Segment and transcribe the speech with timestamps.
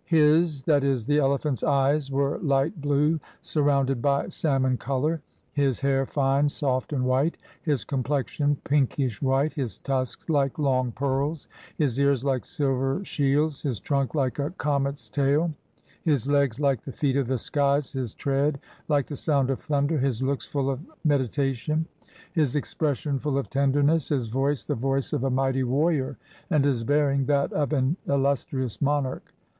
[0.18, 6.04] "His [that is, the elephant's] eyes were light blue, surrounded by salmon color; his hair
[6.04, 11.46] fine, soft, and white; his complexion pinkish white; his tusks like long pearls;
[11.78, 15.52] his ears Hke silver shields; his trunk like a comet's tail;
[16.02, 18.58] his legs like the feet of the skies; his tread
[18.88, 21.86] like the sound of thunder; his looks full of meditation;
[22.32, 26.18] his expression full of tenderness; his voice the voice of a mighty warrior;
[26.50, 29.32] and his bearing that of an illustrious monarch."